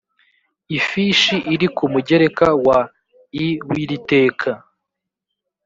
ifishi 0.77 1.35
iri 1.53 1.67
ku 1.75 1.83
mugereka 1.93 2.47
wa 2.65 2.79
i 3.45 3.47
w 3.69 3.71
iri 3.83 3.97
teka 4.09 4.51